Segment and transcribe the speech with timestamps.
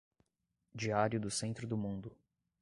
[0.73, 2.11] Diário do Centro do Mundo